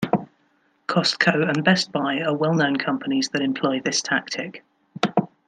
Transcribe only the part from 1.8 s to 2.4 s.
Buy are